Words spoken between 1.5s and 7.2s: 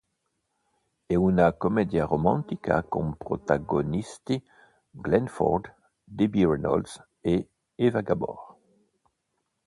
commedia romantica con protagonisti Glenn Ford, Debbie Reynolds